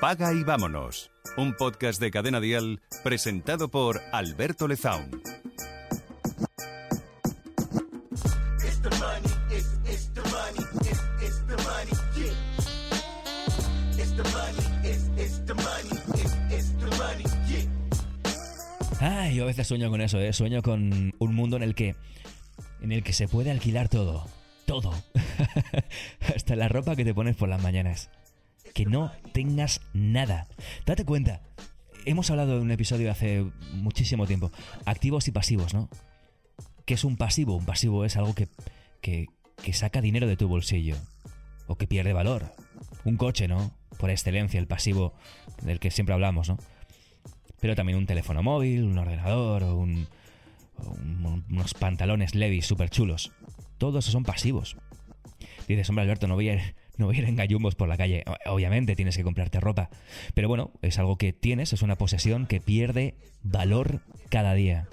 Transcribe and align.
Paga 0.00 0.32
y 0.32 0.44
vámonos. 0.44 1.10
Un 1.36 1.54
podcast 1.54 2.00
de 2.00 2.10
Cadena 2.10 2.40
Dial 2.40 2.80
presentado 3.04 3.70
por 3.70 4.00
Alberto 4.12 4.66
Lezaun. 4.66 5.20
Ay, 19.00 19.34
yo 19.34 19.42
a 19.42 19.46
veces 19.46 19.66
sueño 19.66 19.90
con 19.90 20.00
eso, 20.00 20.18
¿eh? 20.18 20.32
Sueño 20.32 20.62
con 20.62 21.12
un 21.18 21.34
mundo 21.34 21.58
en 21.58 21.62
el 21.62 21.74
que. 21.74 21.94
en 22.80 22.92
el 22.92 23.02
que 23.02 23.12
se 23.12 23.28
puede 23.28 23.50
alquilar 23.50 23.90
todo. 23.90 24.26
Todo. 24.64 24.94
Hasta 26.34 26.56
la 26.56 26.68
ropa 26.68 26.96
que 26.96 27.04
te 27.04 27.12
pones 27.12 27.36
por 27.36 27.50
las 27.50 27.62
mañanas. 27.62 28.08
Que 28.74 28.86
no 28.86 29.12
tengas 29.32 29.80
nada. 29.92 30.46
Date 30.86 31.04
cuenta. 31.04 31.42
Hemos 32.04 32.30
hablado 32.30 32.56
de 32.56 32.62
un 32.62 32.70
episodio 32.70 33.10
hace 33.10 33.44
muchísimo 33.74 34.26
tiempo. 34.26 34.50
Activos 34.86 35.28
y 35.28 35.32
pasivos, 35.32 35.74
¿no? 35.74 35.88
¿Qué 36.86 36.94
es 36.94 37.04
un 37.04 37.16
pasivo? 37.16 37.56
Un 37.56 37.66
pasivo 37.66 38.04
es 38.04 38.16
algo 38.16 38.34
que, 38.34 38.48
que, 39.00 39.28
saca 39.72 40.00
dinero 40.00 40.26
de 40.26 40.36
tu 40.36 40.48
bolsillo. 40.48 40.96
O 41.66 41.76
que 41.76 41.86
pierde 41.86 42.12
valor. 42.12 42.52
Un 43.04 43.16
coche, 43.16 43.48
¿no? 43.48 43.72
Por 43.98 44.10
excelencia, 44.10 44.58
el 44.58 44.66
pasivo 44.66 45.14
del 45.62 45.78
que 45.78 45.90
siempre 45.90 46.14
hablamos, 46.14 46.48
¿no? 46.48 46.58
pero 47.60 47.76
también 47.76 47.98
un 47.98 48.06
teléfono 48.06 48.42
móvil, 48.42 48.84
un 48.84 48.98
ordenador 48.98 49.62
o, 49.64 49.76
un, 49.76 50.08
unos 51.50 51.74
pantalones 51.74 52.34
Levi's 52.34 52.66
súper 52.66 52.90
chulos. 52.90 53.32
Todos 53.78 54.06
son 54.06 54.24
pasivos. 54.24 54.76
Dices, 55.74 55.88
hombre 55.88 56.02
Alberto, 56.02 56.26
no 56.26 56.34
voy 56.34 56.48
a 56.48 56.54
ir, 56.54 56.74
no 56.96 57.06
voy 57.06 57.18
a 57.18 57.28
en 57.28 57.36
gallumbos 57.36 57.74
por 57.74 57.88
la 57.88 57.96
calle. 57.96 58.24
Obviamente 58.46 58.96
tienes 58.96 59.16
que 59.16 59.24
comprarte 59.24 59.60
ropa. 59.60 59.90
Pero 60.34 60.48
bueno, 60.48 60.72
es 60.82 60.98
algo 60.98 61.16
que 61.16 61.32
tienes, 61.32 61.72
es 61.72 61.82
una 61.82 61.96
posesión 61.96 62.46
que 62.46 62.60
pierde 62.60 63.14
valor 63.42 64.00
cada 64.28 64.54
día. 64.54 64.88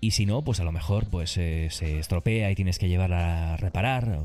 Y 0.00 0.10
si 0.10 0.26
no, 0.26 0.42
pues 0.42 0.60
a 0.60 0.64
lo 0.64 0.72
mejor 0.72 1.08
pues 1.08 1.36
eh, 1.38 1.68
se 1.70 1.98
estropea 1.98 2.50
y 2.50 2.54
tienes 2.54 2.78
que 2.78 2.88
llevarla 2.88 3.54
a 3.54 3.56
reparar, 3.56 4.20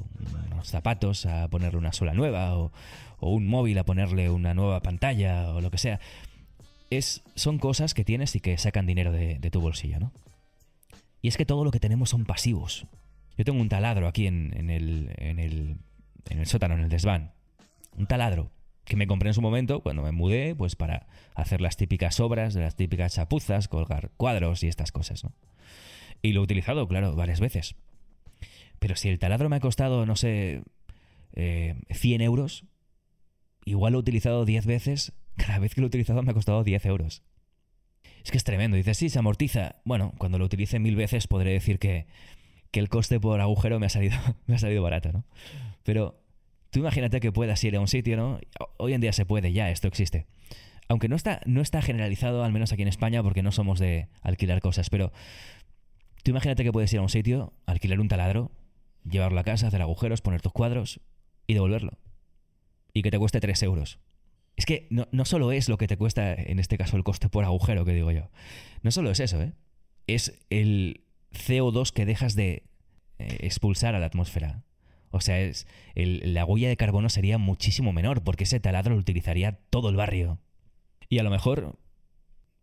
unos 0.52 0.68
zapatos 0.68 1.26
a 1.26 1.48
ponerle 1.48 1.80
una 1.80 1.94
suela 1.94 2.14
nueva, 2.14 2.58
o, 2.58 2.72
o 3.20 3.30
un 3.30 3.48
móvil 3.48 3.78
a 3.78 3.86
ponerle 3.86 4.30
una 4.30 4.54
nueva 4.54 4.82
pantalla, 4.82 5.50
o 5.52 5.62
lo 5.62 5.72
que 5.72 5.78
sea 5.78 6.00
es, 6.92 7.24
son 7.36 7.58
cosas 7.58 7.94
que 7.94 8.04
tienes 8.04 8.36
y 8.36 8.42
que 8.42 8.58
sacan 8.58 8.86
dinero 8.86 9.12
de, 9.12 9.40
de 9.40 9.50
tu 9.50 9.62
bolsillo, 9.62 10.00
¿no? 10.00 10.12
Y 11.22 11.30
es 11.30 11.38
que 11.38 11.46
todo 11.46 11.64
lo 11.64 11.72
que 11.72 11.80
tenemos 11.80 12.10
son 12.10 12.26
pasivos. 12.26 12.86
Yo 13.38 13.46
tengo 13.46 13.60
un 13.60 13.70
taladro 13.70 14.08
aquí 14.08 14.28
en, 14.28 14.54
en 14.56 14.70
el, 14.70 15.14
en, 15.18 15.40
el, 15.40 15.78
en 16.30 16.40
el 16.40 16.46
sótano, 16.46 16.76
en 16.76 16.82
el 16.82 16.90
desván. 16.90 17.34
Un 17.98 18.08
taladro 18.08 18.52
que 18.86 18.96
me 18.96 19.08
compré 19.08 19.30
en 19.30 19.34
su 19.34 19.42
momento 19.42 19.82
cuando 19.82 20.04
me 20.04 20.12
mudé, 20.12 20.56
pues 20.56 20.76
para 20.76 21.08
hacer 21.36 21.62
las 21.62 21.78
típicas 21.78 22.20
obras, 22.20 22.56
las 22.56 22.76
típicas 22.76 23.14
chapuzas, 23.14 23.68
colgar 23.68 24.12
cuadros 24.18 24.64
y 24.64 24.68
estas 24.68 24.92
cosas, 24.92 25.24
¿no? 25.24 25.34
Y 26.22 26.34
lo 26.34 26.42
he 26.42 26.44
utilizado, 26.44 26.88
claro, 26.88 27.16
varias 27.16 27.40
veces. 27.40 27.76
Pero 28.80 28.96
si 28.96 29.10
el 29.10 29.20
taladro 29.20 29.50
me 29.50 29.56
ha 29.56 29.60
costado, 29.60 30.06
no 30.06 30.16
sé, 30.16 30.64
eh, 31.34 31.76
100 31.90 32.22
euros, 32.22 32.66
igual 33.66 33.94
lo 33.94 34.00
he 34.00 34.02
utilizado 34.02 34.46
10 34.46 34.66
veces, 34.66 35.14
cada 35.38 35.60
vez 35.60 35.74
que 35.74 35.82
lo 35.82 35.86
he 35.86 35.90
utilizado 35.90 36.22
me 36.24 36.32
ha 36.32 36.36
costado 36.36 36.64
10 36.64 36.86
euros. 36.86 37.24
Es 38.24 38.30
que 38.30 38.38
es 38.38 38.44
tremendo. 38.44 38.78
Dices, 38.78 38.98
sí, 38.98 39.10
se 39.10 39.18
amortiza. 39.18 39.78
Bueno, 39.84 40.14
cuando 40.18 40.38
lo 40.38 40.46
utilice 40.46 40.80
mil 40.80 40.96
veces 40.96 41.28
podré 41.28 41.52
decir 41.52 41.80
que, 41.80 42.06
que 42.72 42.80
el 42.80 42.90
coste 42.90 43.20
por 43.20 43.40
agujero 43.42 43.80
me 43.80 43.86
ha 43.86 43.90
salido, 43.90 44.18
me 44.48 44.56
ha 44.56 44.60
salido 44.60 44.82
barato, 44.82 45.12
¿no? 45.12 45.26
Pero 45.84 46.22
tú 46.70 46.80
imagínate 46.80 47.20
que 47.20 47.32
puedas 47.32 47.64
ir 47.64 47.76
a 47.76 47.80
un 47.80 47.88
sitio, 47.88 48.18
¿no? 48.18 48.40
Hoy 48.78 48.94
en 48.94 49.02
día 49.02 49.14
se 49.14 49.26
puede, 49.26 49.54
ya, 49.54 49.70
esto 49.70 49.88
existe. 49.88 50.26
Aunque 50.88 51.08
no 51.08 51.16
está, 51.16 51.42
no 51.46 51.62
está 51.62 51.82
generalizado, 51.82 52.44
al 52.44 52.52
menos 52.52 52.72
aquí 52.74 52.82
en 52.82 52.88
España, 52.88 53.24
porque 53.24 53.44
no 53.44 53.52
somos 53.52 53.80
de 53.80 54.10
alquilar 54.22 54.62
cosas, 54.62 54.90
pero 54.90 55.12
tú 56.24 56.32
imagínate 56.32 56.64
que 56.64 56.72
puedes 56.72 56.92
ir 56.94 57.00
a 57.00 57.02
un 57.02 57.10
sitio, 57.10 57.54
alquilar 57.66 58.00
un 58.00 58.08
taladro, 58.08 58.52
llevarlo 59.10 59.40
a 59.40 59.44
casa, 59.44 59.68
hacer 59.68 59.82
agujeros, 59.82 60.22
poner 60.22 60.42
tus 60.42 60.52
cuadros 60.52 61.00
y 61.48 61.54
devolverlo. 61.54 61.98
Y 62.94 63.04
que 63.04 63.12
te 63.12 63.20
cueste 63.20 63.40
3 63.40 63.64
euros. 63.64 64.00
Es 64.58 64.66
que 64.66 64.88
no, 64.90 65.08
no 65.12 65.24
solo 65.24 65.54
es 65.54 65.70
lo 65.70 65.78
que 65.78 65.88
te 65.88 65.98
cuesta, 65.98 66.34
en 66.34 66.60
este 66.60 66.78
caso, 66.78 66.98
el 66.98 67.04
coste 67.04 67.30
por 67.30 67.46
agujero, 67.46 67.86
que 67.86 67.94
digo 67.94 68.12
yo. 68.12 68.30
No 68.84 68.92
solo 68.92 69.12
es 69.12 69.22
eso, 69.22 69.42
¿eh? 69.42 69.54
Es 70.08 70.38
el 70.50 71.06
CO2 71.34 71.92
que 71.92 72.06
dejas 72.06 72.36
de 72.36 72.64
eh, 73.20 73.38
expulsar 73.42 73.96
a 73.96 74.00
la 74.00 74.06
atmósfera. 74.08 74.64
O 75.12 75.20
sea, 75.20 75.40
es 75.42 75.68
la 75.96 76.46
huella 76.46 76.70
de 76.70 76.78
carbono 76.78 77.10
sería 77.10 77.38
muchísimo 77.38 77.92
menor, 77.92 78.24
porque 78.24 78.46
ese 78.46 78.60
taladro 78.60 78.94
lo 78.96 79.00
utilizaría 79.02 79.60
todo 79.70 79.90
el 79.90 79.98
barrio. 79.98 80.40
Y 81.10 81.20
a 81.20 81.24
lo 81.24 81.30
mejor, 81.30 81.78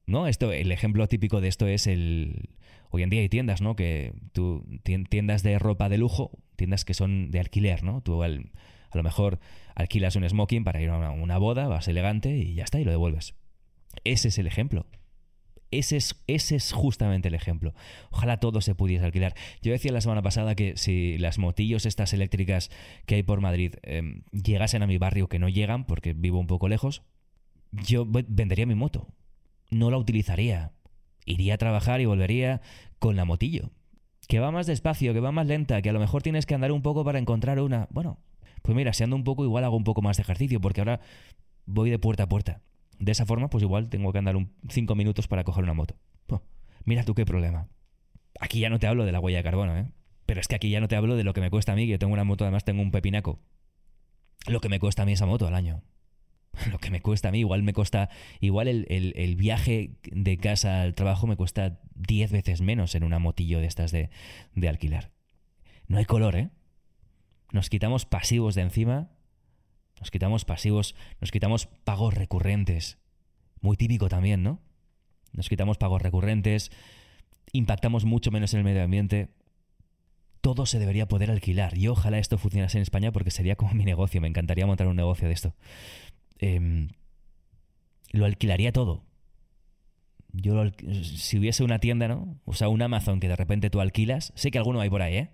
¿no? 0.07 0.27
Esto, 0.27 0.53
el 0.53 0.73
ejemplo 0.73 1.07
típico 1.09 1.41
de 1.43 1.49
esto 1.49 1.67
es 1.67 1.87
el. 1.87 2.49
Hoy 2.91 3.03
en 3.03 3.11
día 3.11 3.21
hay 3.21 3.29
tiendas, 3.29 3.61
¿no? 3.61 3.77
Que 3.77 4.15
tú, 4.33 4.65
tien- 4.83 5.07
tiendas 5.07 5.43
de 5.43 5.59
ropa 5.59 5.91
de 5.91 5.99
lujo, 5.99 6.31
tiendas 6.57 6.87
que 6.87 6.95
son 6.95 7.31
de 7.31 7.41
alquiler, 7.41 7.83
¿no? 7.83 8.01
Tú 8.01 8.23
a 8.23 8.29
lo 8.29 9.03
mejor 9.03 9.41
alquilas 9.75 10.17
un 10.17 10.27
smoking 10.27 10.65
para 10.65 10.81
ir 10.81 10.89
a 10.89 10.97
una, 10.97 11.11
una 11.11 11.37
boda, 11.37 11.69
vas 11.69 11.87
elegante 11.89 12.35
y 12.39 12.55
ya 12.55 12.65
está, 12.65 12.81
y 12.81 12.85
lo 12.85 12.91
devuelves. 12.91 13.35
Ese 14.05 14.29
es 14.29 14.39
el 14.39 14.47
ejemplo. 14.47 14.87
Ese 15.71 15.97
es, 15.99 16.23
ese 16.27 16.57
es 16.57 16.73
justamente 16.73 17.29
el 17.29 17.35
ejemplo. 17.35 17.75
Ojalá 18.11 18.39
todo 18.41 18.61
se 18.63 18.75
pudiese 18.75 19.05
alquilar. 19.05 19.35
Yo 19.61 19.73
decía 19.73 19.93
la 19.93 20.01
semana 20.01 20.23
pasada 20.23 20.55
que 20.55 20.77
si 20.77 21.19
las 21.19 21.39
motillos 21.39 21.85
estas 21.85 22.13
eléctricas 22.15 22.71
que 23.05 23.17
hay 23.17 23.23
por 23.23 23.41
Madrid 23.41 23.75
eh, 23.83 24.23
llegasen 24.33 24.83
a 24.83 24.87
mi 24.87 24.97
barrio, 24.97 25.29
que 25.29 25.39
no 25.39 25.49
llegan 25.49 25.85
porque 25.85 26.15
vivo 26.15 26.39
un 26.39 26.47
poco 26.47 26.69
lejos, 26.69 27.03
yo 27.73 28.07
ve- 28.07 28.25
vendería 28.29 28.65
mi 28.67 28.75
moto. 28.75 29.09
No 29.71 29.91
la 29.91 29.99
utilizaría. 29.99 30.73
Iría 31.27 31.55
a 31.55 31.59
trabajar 31.59 32.01
y 32.01 32.07
volvería 32.07 32.63
con 32.99 33.17
la 33.17 33.27
motillo. 33.27 33.71
Que 34.27 34.41
va 34.41 34.51
más 34.51 34.67
despacio, 34.67 35.13
que 35.13 35.21
va 35.21 35.33
más 35.33 35.47
lenta, 35.47 35.83
que 35.83 35.91
a 35.91 35.93
lo 35.93 36.01
mejor 36.01 36.23
tienes 36.23 36.47
que 36.47 36.55
andar 36.55 36.73
un 36.73 36.81
poco 36.81 37.05
para 37.05 37.19
encontrar 37.19 37.61
una. 37.61 37.89
Bueno, 37.91 38.19
pues 38.63 38.75
mira, 38.75 38.95
si 38.95 39.05
ando 39.05 39.17
un 39.17 39.25
poco, 39.25 39.45
igual 39.45 39.65
hago 39.65 39.77
un 39.77 39.85
poco 39.85 40.01
más 40.01 40.17
de 40.17 40.23
ejercicio, 40.23 40.61
porque 40.63 40.81
ahora 40.81 41.01
voy 41.67 41.91
de 41.91 41.99
puerta 41.99 42.23
a 42.23 42.29
puerta. 42.29 42.63
De 42.99 43.13
esa 43.13 43.27
forma, 43.27 43.49
pues 43.51 43.63
igual 43.63 43.89
tengo 43.89 44.13
que 44.13 44.19
andar 44.19 44.37
5 44.69 44.95
minutos 44.95 45.29
para 45.29 45.45
coger 45.45 45.65
una 45.65 45.75
moto. 45.75 45.97
Mira 46.85 47.05
tú 47.05 47.15
qué 47.15 47.27
problema. 47.27 47.69
Aquí 48.41 48.61
ya 48.61 48.71
no 48.71 48.79
te 48.79 48.87
hablo 48.87 49.05
de 49.05 49.13
la 49.13 49.21
huella 49.21 49.39
de 49.39 49.45
carbono, 49.45 49.77
¿eh? 49.77 49.91
Pero 50.27 50.41
es 50.41 50.49
que 50.49 50.55
aquí 50.55 50.71
ya 50.71 50.81
no 50.81 50.89
te 50.89 50.97
hablo 50.97 51.17
de 51.17 51.25
lo 51.25 51.35
que 51.35 51.41
me 51.41 51.51
cuesta 51.51 51.73
a 51.73 51.75
mí, 51.77 51.85
que 51.85 51.93
yo 51.93 51.99
tengo 51.99 52.13
una 52.15 52.25
moto, 52.25 52.45
además 52.45 52.65
tengo 52.65 52.81
un 52.83 52.91
pepinaco. 52.91 53.41
Lo 54.47 54.61
que 54.61 54.69
me 54.69 54.79
cuesta 54.81 55.03
a 55.03 55.07
mí 55.07 55.13
esa 55.13 55.27
moto 55.27 55.47
al 55.47 55.55
año. 55.55 55.83
Lo 56.73 56.79
que 56.79 56.91
me 56.91 57.01
cuesta 57.03 57.29
a 57.29 57.31
mí, 57.33 57.41
igual 57.41 57.63
me 57.63 57.73
cuesta, 57.75 58.09
igual 58.41 58.69
el, 58.69 58.87
el- 58.89 59.13
el 59.17 59.37
viaje 59.37 59.99
de 60.11 60.39
casa 60.39 60.81
al 60.83 60.95
trabajo 60.95 61.27
me 61.27 61.37
cuesta 61.37 61.79
10 61.95 62.33
veces 62.33 62.61
menos 62.63 62.95
en 62.95 63.05
una 63.05 63.19
motillo 63.19 63.61
de 63.61 63.67
estas 63.67 63.91
de, 63.93 64.09
de 64.55 64.69
alquilar. 64.69 65.11
No 65.89 65.99
hay 65.99 66.05
color, 66.07 66.37
¿eh? 66.37 66.51
Nos 67.53 67.69
quitamos 67.71 68.07
pasivos 68.07 68.55
de 68.55 68.63
encima, 68.63 69.11
nos 70.01 70.11
quitamos 70.11 70.45
pasivos, 70.45 70.95
nos 71.21 71.31
quitamos 71.31 71.67
pagos 71.85 72.15
recurrentes. 72.15 72.99
Muy 73.61 73.77
típico 73.77 74.09
también, 74.09 74.43
¿no? 74.43 74.61
Nos 75.33 75.49
quitamos 75.49 75.79
pagos 75.79 76.03
recurrentes, 76.03 76.71
impactamos 77.53 78.05
mucho 78.05 78.31
menos 78.31 78.53
en 78.55 78.59
el 78.59 78.65
medio 78.65 78.83
ambiente. 78.83 79.31
Todo 80.41 80.67
se 80.67 80.79
debería 80.79 81.09
poder 81.09 81.31
alquilar. 81.31 81.77
Y 81.77 81.89
ojalá 81.89 82.19
esto 82.19 82.39
funcionase 82.39 82.79
en 82.79 82.83
España 82.83 83.13
porque 83.13 83.31
sería 83.31 83.57
como 83.57 83.75
mi 83.75 83.85
negocio. 83.85 84.21
Me 84.21 84.29
encantaría 84.29 84.67
montar 84.67 84.87
un 84.87 84.97
negocio 84.97 85.27
de 85.27 85.35
esto. 85.35 85.55
Em, 86.39 86.89
lo 88.13 88.25
alquilaría 88.25 88.73
todo. 88.73 89.05
Yo 90.33 90.63
lo 90.63 90.71
si 91.03 91.39
hubiese 91.39 91.65
una 91.65 91.81
tienda, 91.81 92.07
¿no? 92.07 92.39
O 92.45 92.55
sea, 92.55 92.69
un 92.69 92.81
Amazon 92.83 93.19
que 93.19 93.29
de 93.29 93.37
repente 93.37 93.71
tú 93.71 93.81
alquilas. 93.81 94.33
Sé 94.37 94.51
que 94.51 94.59
alguno 94.59 94.81
hay 94.81 94.91
por 94.91 95.03
ahí, 95.03 95.17
¿eh? 95.17 95.31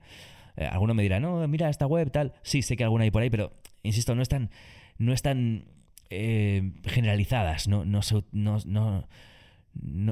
Eh, 0.57 0.67
alguno 0.67 0.95
me 0.95 1.03
dirá, 1.03 1.21
no, 1.21 1.47
mira 1.49 1.69
esta 1.69 1.87
web, 1.87 2.11
tal. 2.11 2.33
Sí, 2.43 2.63
sé 2.63 2.77
que 2.77 2.85
alguna 2.85 3.05
hay 3.05 3.11
por 3.11 3.23
ahí, 3.23 3.31
pero 3.31 3.53
insisto, 3.85 4.15
no 4.17 4.23
están, 4.23 4.51
no 4.99 5.13
están 5.13 5.67
eh, 6.11 6.73
generalizadas. 6.85 7.69
No, 7.69 7.85
no, 7.85 9.09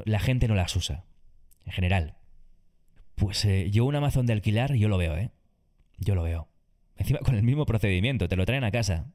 la 0.05 0.21
gente 0.21 0.49
no 0.49 0.55
las 0.55 0.77
usa, 0.77 1.05
en 1.67 1.73
general. 1.73 2.15
Pues 3.17 3.45
eh, 3.45 3.71
yo 3.71 3.85
un 3.85 3.97
Amazon 3.97 4.27
de 4.27 4.33
alquilar, 4.33 4.75
yo 4.75 4.89
lo 4.89 4.99
veo, 4.99 5.17
¿eh? 5.17 5.31
Yo 5.99 6.15
lo 6.15 6.23
veo. 6.23 6.49
Encima 6.97 7.19
con 7.21 7.35
el 7.35 7.43
mismo 7.43 7.67
procedimiento, 7.67 8.29
te 8.29 8.37
lo 8.37 8.47
traen 8.47 8.65
a 8.65 8.71
casa. 8.71 9.13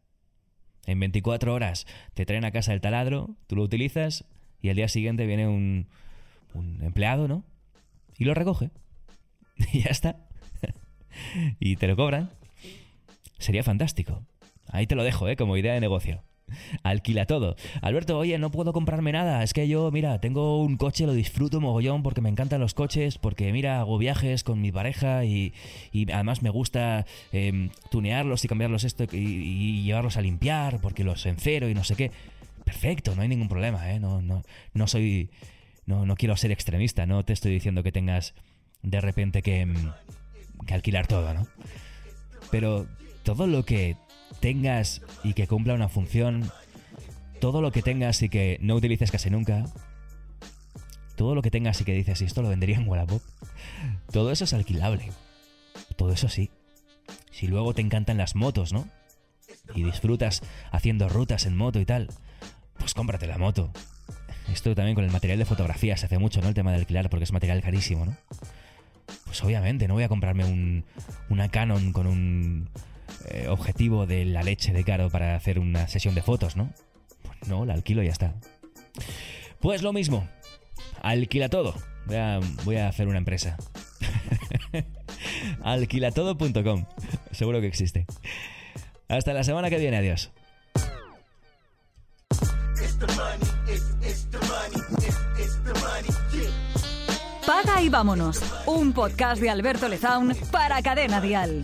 En 0.86 1.00
24 1.00 1.54
horas 1.54 1.86
te 2.14 2.26
traen 2.26 2.46
a 2.46 2.52
casa 2.52 2.74
el 2.74 2.82
taladro, 2.82 3.36
tú 3.48 3.56
lo 3.56 3.64
utilizas 3.64 4.26
y 4.62 4.70
al 4.70 4.78
día 4.78 4.88
siguiente 4.88 5.26
viene 5.26 5.48
un, 5.48 5.88
un 6.54 6.82
empleado, 6.82 7.28
¿no? 7.28 7.44
Y 8.18 8.26
lo 8.26 8.34
recoge. 8.34 8.72
Y 9.74 9.82
ya 9.82 9.90
está. 9.90 10.18
y 11.60 11.76
te 11.78 11.88
lo 11.88 11.96
cobran. 11.96 12.30
Sería 13.40 13.64
fantástico. 13.64 14.24
Ahí 14.70 14.88
te 14.88 14.96
lo 14.96 15.04
dejo, 15.04 15.28
¿eh? 15.28 15.36
Como 15.36 15.58
idea 15.58 15.74
de 15.74 15.80
negocio. 15.80 16.24
Alquila 16.84 17.26
todo. 17.26 17.56
Alberto, 17.82 18.18
oye, 18.18 18.38
no 18.38 18.52
puedo 18.52 18.74
comprarme 18.74 19.12
nada. 19.12 19.44
Es 19.44 19.54
que 19.54 19.68
yo, 19.68 19.92
mira, 19.92 20.20
tengo 20.20 20.62
un 20.62 20.78
coche, 20.78 21.06
lo 21.06 21.14
disfruto 21.14 21.60
mogollón 21.60 22.04
porque 22.04 22.22
me 22.22 22.30
encantan 22.30 22.62
los 22.62 22.74
coches, 22.74 23.18
porque, 23.18 23.52
mira, 23.52 23.80
hago 23.80 23.98
viajes 23.98 24.44
con 24.44 24.62
mi 24.62 24.72
pareja 24.72 25.26
y, 25.26 25.54
y 25.92 26.12
además 26.12 26.42
me 26.42 26.50
gusta 26.50 27.06
eh, 27.32 27.70
tunearlos 27.92 28.44
y 28.46 28.48
cambiarlos 28.48 28.84
esto 28.84 29.06
y, 29.12 29.84
llevarlos 29.84 30.18
a 30.18 30.22
limpiar 30.22 30.80
porque 30.82 31.04
los 31.04 31.26
encero 31.26 31.70
y 31.70 31.74
no 31.74 31.84
sé 31.84 31.96
qué. 31.96 32.12
perfecto, 32.64 33.16
no 33.16 33.22
hay 33.22 33.28
ningún 33.28 33.50
problema, 33.50 33.92
¿eh? 33.92 34.00
No, 34.00 34.22
no, 34.22 34.44
no 34.74 34.88
soy. 34.88 35.30
No, 35.86 36.06
no 36.06 36.18
quiero 36.18 36.36
ser 36.36 36.52
extremista, 36.52 37.06
no 37.06 37.24
te 37.24 37.32
estoy 37.32 37.54
diciendo 37.54 37.82
que 37.82 37.94
tengas 37.94 38.34
de 38.84 39.00
repente 39.00 39.42
que, 39.42 39.66
mm, 39.66 39.94
que 40.66 40.74
alquilar 40.74 41.08
todo, 41.08 41.34
¿no? 41.34 41.48
Pero 42.52 42.88
todo 43.24 43.48
lo 43.48 43.64
que 43.64 43.96
tengas 44.40 45.02
y 45.24 45.34
que 45.34 45.48
cumpla 45.48 45.74
una 45.74 45.90
función, 45.90 46.52
todo 47.40 47.62
lo 47.62 47.72
que 47.72 47.82
tengas 47.82 48.22
y 48.22 48.30
que 48.30 48.58
no 48.62 48.76
utilices 48.76 49.12
casi 49.12 49.30
nunca, 49.30 49.66
todo 51.16 51.36
lo 51.36 51.42
que 51.42 51.52
tengas 51.52 51.82
y 51.82 51.84
que 51.84 51.94
dices, 51.94 52.22
esto 52.22 52.42
lo 52.42 52.50
vendería 52.50 52.78
en 52.78 52.88
Wallapop, 52.88 53.22
todo 54.12 54.32
eso 54.32 54.44
es 54.44 54.54
alquilable. 54.54 55.12
Todo 55.96 56.12
eso 56.12 56.30
sí. 56.30 56.52
Si 57.32 57.48
luego 57.48 57.74
te 57.74 57.82
encantan 57.82 58.18
las 58.18 58.36
motos, 58.36 58.74
¿no? 58.74 58.88
Y 59.76 59.84
disfrutas 59.84 60.44
haciendo 60.72 61.10
rutas 61.10 61.46
en 61.46 61.58
moto 61.58 61.80
y 61.80 61.86
tal, 61.86 62.10
pues 62.78 62.94
cómprate 62.94 63.28
la 63.28 63.38
moto. 63.38 63.72
Esto 64.52 64.74
también 64.76 64.96
con 64.96 65.04
el 65.04 65.12
material 65.12 65.40
de 65.40 65.46
fotografía 65.46 65.98
se 65.98 66.06
hace 66.06 66.20
mucho, 66.20 66.42
¿no? 66.42 66.48
El 66.48 66.54
tema 66.54 66.72
de 66.72 66.78
alquilar, 66.78 67.10
porque 67.10 67.26
es 67.26 67.34
material 67.34 67.62
carísimo, 67.62 68.06
¿no? 68.06 68.16
Pues 69.26 69.44
obviamente, 69.44 69.88
no 69.88 69.96
voy 69.96 70.04
a 70.04 70.10
comprarme 70.10 70.46
un, 70.46 70.86
una 71.30 71.50
Canon 71.50 71.92
con 71.92 72.08
un 72.08 72.70
eh, 73.28 73.48
objetivo 73.48 74.06
de 74.06 74.26
la 74.26 74.44
leche 74.44 74.74
de 74.74 74.84
caro 74.84 75.10
para 75.10 75.36
hacer 75.36 75.60
una 75.60 75.88
sesión 75.88 76.16
de 76.16 76.22
fotos, 76.22 76.56
¿no? 76.56 76.74
Pues 77.24 77.50
no, 77.50 77.66
la 77.66 77.74
alquilo 77.74 78.04
y 78.04 78.08
ya 78.08 78.12
está. 78.12 78.34
Pues 79.60 79.82
lo 79.82 79.94
mismo, 79.94 80.28
alquila 81.02 81.50
todo. 81.50 81.76
Voy 82.06 82.18
voy 82.64 82.76
a 82.78 82.88
hacer 82.88 83.08
una 83.08 83.18
empresa. 83.18 83.58
Alquilatodo.com. 85.64 86.86
Seguro 87.32 87.62
que 87.62 87.68
existe. 87.68 88.06
Hasta 89.10 89.34
la 89.34 89.44
semana 89.44 89.70
que 89.70 89.78
viene, 89.78 89.98
adiós. 89.98 90.32
Paga 97.46 97.82
y 97.82 97.90
vámonos. 97.90 98.42
Un 98.66 98.92
podcast 98.92 99.42
de 99.42 99.50
Alberto 99.50 99.88
Lezaun 99.88 100.36
para 100.52 100.82
Cadena 100.82 101.22
Dial. 101.22 101.64